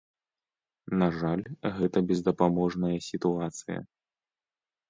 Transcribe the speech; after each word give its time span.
На 1.01 1.09
жаль, 1.19 1.43
гэта 1.81 1.97
бездапаможная 2.13 2.95
сітуацыя. 3.09 3.79